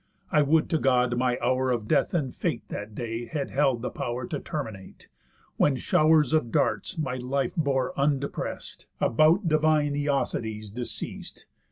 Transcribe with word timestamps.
I 0.31 0.41
would 0.41 0.67
to 0.71 0.79
God, 0.79 1.15
my 1.15 1.37
hour 1.43 1.69
of 1.69 1.87
death 1.87 2.15
and 2.15 2.33
fate 2.33 2.67
That 2.69 2.95
day 2.95 3.25
had 3.27 3.51
held 3.51 3.83
the' 3.83 3.91
pow'r 3.91 4.25
to 4.29 4.39
terminate, 4.39 5.09
When 5.57 5.75
show'rs 5.75 6.33
of 6.33 6.51
darts 6.51 6.97
my 6.97 7.17
life 7.17 7.53
bore 7.55 7.93
undepress'd 7.95 8.87
About 8.99 9.47
divine 9.47 9.93
Æacides 9.93 10.73
deceas'd! 10.73 11.45